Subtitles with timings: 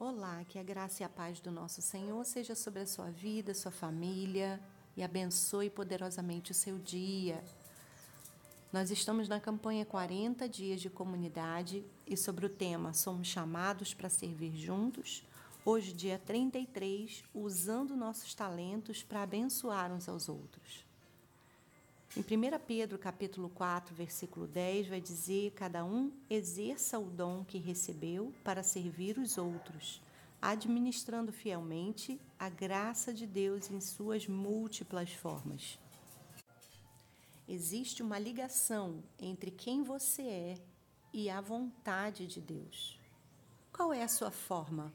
[0.00, 3.52] Olá, que a graça e a paz do nosso Senhor seja sobre a sua vida,
[3.52, 4.60] sua família
[4.96, 7.42] e abençoe poderosamente o seu dia.
[8.72, 14.08] Nós estamos na campanha 40 Dias de Comunidade e sobre o tema Somos chamados para
[14.08, 15.24] servir juntos.
[15.64, 20.87] Hoje, dia 33, usando nossos talentos para abençoar uns aos outros.
[22.18, 27.58] Em 1 Pedro capítulo 4, versículo 10, vai dizer: cada um exerça o dom que
[27.58, 30.02] recebeu para servir os outros,
[30.42, 35.78] administrando fielmente a graça de Deus em suas múltiplas formas.
[37.48, 40.58] Existe uma ligação entre quem você é
[41.12, 42.98] e a vontade de Deus.
[43.72, 44.92] Qual é a sua forma?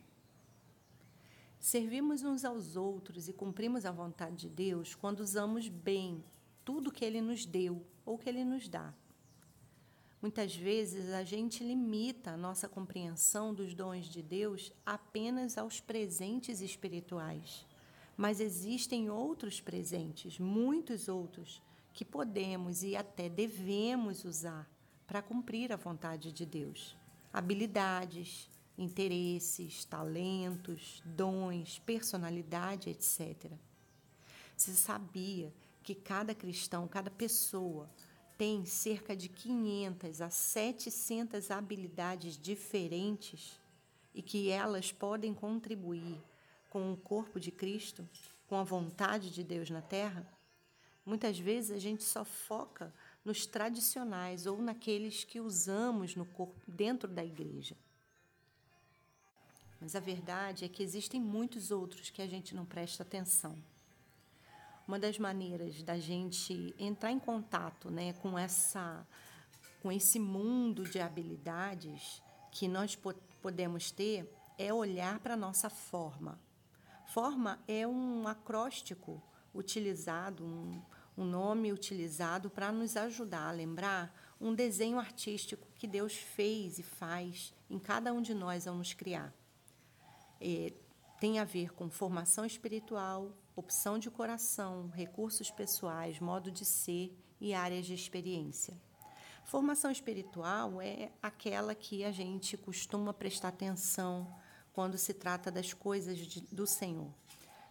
[1.58, 6.22] Servimos uns aos outros e cumprimos a vontade de Deus quando usamos bem
[6.64, 8.94] tudo que Ele nos deu ou que Ele nos dá.
[10.22, 16.62] Muitas vezes a gente limita a nossa compreensão dos dons de Deus apenas aos presentes
[16.62, 17.66] espirituais.
[18.16, 21.62] Mas existem outros presentes, muitos outros,
[21.92, 24.70] que podemos e até devemos usar
[25.06, 26.96] para cumprir a vontade de Deus.
[27.32, 33.52] Habilidades, interesses, talentos, dons, personalidade, etc.
[34.56, 35.54] Você sabia
[35.84, 37.90] que cada cristão, cada pessoa,
[38.38, 43.60] tem cerca de 500 a 700 habilidades diferentes
[44.14, 46.22] e que elas podem contribuir
[46.70, 48.08] com o corpo de Cristo,
[48.48, 50.28] com a vontade de Deus na terra?
[51.06, 52.94] Muitas vezes a gente só foca
[53.26, 57.76] nos tradicionais ou naqueles que usamos no corpo dentro da igreja.
[59.80, 63.62] Mas a verdade é que existem muitos outros que a gente não presta atenção.
[64.88, 69.08] Uma das maneiras da gente entrar em contato né, com, essa,
[69.82, 75.70] com esse mundo de habilidades que nós po podemos ter é olhar para a nossa
[75.70, 76.40] forma.
[77.08, 79.22] Forma é um acróstico
[79.54, 80.82] utilizado, um,
[81.18, 86.84] um nome utilizado para nos ajudar a lembrar um desenho artístico que Deus fez e
[86.84, 89.34] faz em cada um de nós ao nos criar.
[90.40, 90.74] É,
[91.20, 97.54] tem a ver com formação espiritual, opção de coração, recursos pessoais, modo de ser e
[97.54, 98.76] áreas de experiência.
[99.44, 104.34] Formação espiritual é aquela que a gente costuma prestar atenção
[104.72, 107.14] quando se trata das coisas de, do Senhor.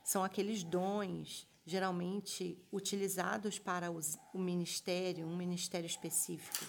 [0.04, 6.66] São aqueles dons geralmente utilizados para os, o ministério, um ministério específico,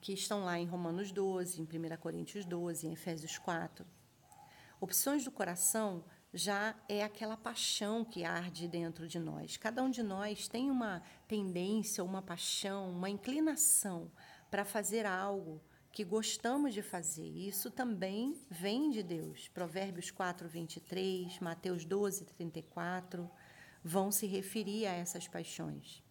[0.00, 3.84] que estão lá em Romanos 12, em 1 Coríntios 12, em Efésios 4.
[4.80, 9.56] Opções do coração já é aquela paixão que arde dentro de nós.
[9.56, 14.10] Cada um de nós tem uma tendência, uma paixão, uma inclinação
[14.50, 15.62] para fazer algo
[15.92, 17.28] que gostamos de fazer.
[17.28, 19.46] Isso também vem de Deus.
[19.46, 23.30] Provérbios 4, 23, Mateus 12, 34
[23.82, 26.02] vão se referir a essas paixões.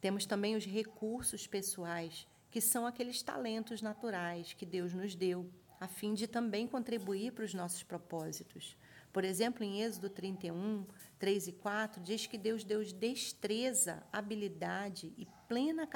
[0.00, 5.88] Temos também os recursos pessoais, que são aqueles talentos naturais que Deus nos deu, a
[5.88, 8.76] fim de também contribuir para os nossos propósitos.
[9.12, 10.86] Por exemplo, em Êxodo 31,
[11.18, 15.86] 3 e 4, diz que Deus deu destreza, habilidade e plena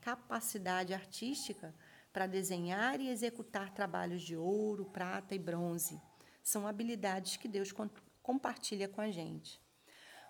[0.00, 1.72] capacidade artística
[2.12, 6.00] para desenhar e executar trabalhos de ouro, prata e bronze.
[6.42, 7.72] São habilidades que Deus
[8.22, 9.60] compartilha com a gente.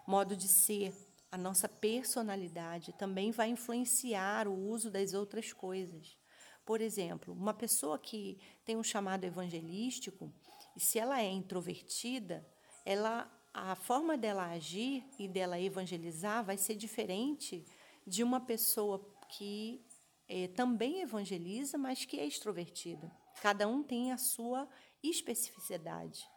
[0.07, 0.95] Modo de ser,
[1.33, 6.19] a nossa personalidade também vai influenciar o uso das outras coisas.
[6.66, 10.32] Por exemplo, uma pessoa que tem um chamado evangelístico,
[10.77, 12.44] e se ela é introvertida,
[12.84, 17.65] ela a forma dela agir e dela evangelizar vai ser diferente
[18.06, 19.00] de uma pessoa
[19.31, 19.82] que
[20.28, 23.10] é, também evangeliza, mas que é extrovertida.
[23.41, 24.69] Cada um tem a sua
[25.03, 26.28] especificidade.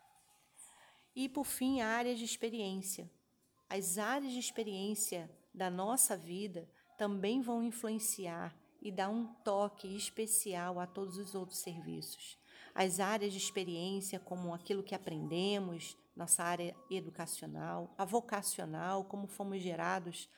[1.13, 3.11] E, por fim, áreas de experiência.
[3.67, 10.79] As áreas de experiência da nossa vida também vão influenciar e dar um toque especial
[10.79, 12.37] a todos os outros serviços.
[12.73, 19.61] As áreas de experiência, como aquilo que aprendemos, nossa área educacional, a vocacional, como fomos
[19.61, 20.29] gerados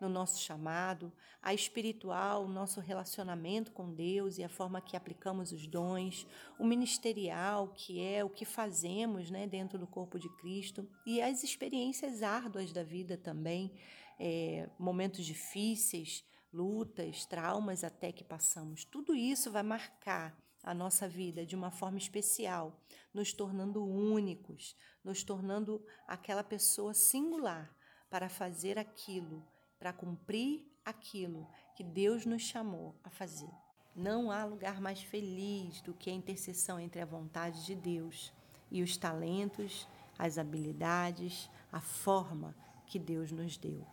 [0.00, 1.12] no nosso chamado,
[1.42, 6.26] a espiritual, nosso relacionamento com Deus e a forma que aplicamos os dons,
[6.58, 11.44] o ministerial, que é o que fazemos né, dentro do corpo de Cristo, e as
[11.44, 13.72] experiências árduas da vida também,
[14.18, 18.84] é, momentos difíceis, lutas, traumas até que passamos.
[18.84, 22.78] Tudo isso vai marcar a nossa vida de uma forma especial,
[23.14, 27.74] nos tornando únicos, nos tornando aquela pessoa singular
[28.10, 29.46] para fazer aquilo,
[29.78, 33.50] para cumprir aquilo que Deus nos chamou a fazer.
[33.94, 38.32] Não há lugar mais feliz do que a intercessão entre a vontade de Deus
[38.70, 39.88] e os talentos,
[40.18, 42.54] as habilidades, a forma
[42.86, 43.86] que Deus nos deu.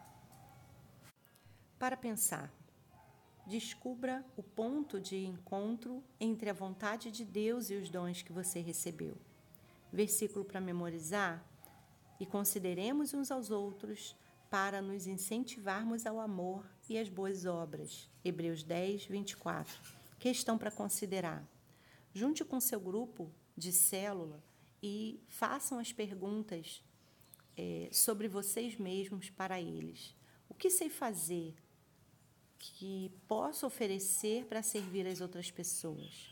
[1.80, 2.52] Para pensar,
[3.46, 8.60] descubra o ponto de encontro entre a vontade de Deus e os dons que você
[8.60, 9.16] recebeu.
[9.94, 11.46] Versículo para memorizar?
[12.20, 14.18] E consideremos uns aos outros
[14.50, 18.10] para nos incentivarmos ao amor e às boas obras.
[18.26, 19.80] Hebreus 10, 24.
[20.18, 21.48] Questão para considerar.
[22.12, 24.44] Junte com seu grupo de célula
[24.82, 26.84] e façam as perguntas
[27.56, 30.16] é, sobre vocês mesmos para eles.
[30.50, 31.56] O que sei fazer
[32.58, 36.30] que posso oferecer para servir as outras pessoas?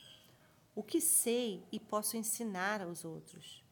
[0.76, 3.64] O que sei e posso ensinar aos outros?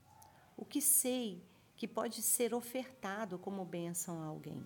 [0.56, 1.42] O que sei
[1.76, 4.64] que pode ser ofertado como bênção a alguém.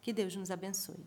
[0.00, 1.06] Que Deus nos abençoe.